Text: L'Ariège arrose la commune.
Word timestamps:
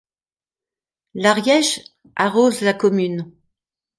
L'Ariège 1.13 1.79
arrose 2.15 2.61
la 2.61 2.73
commune. 2.73 3.31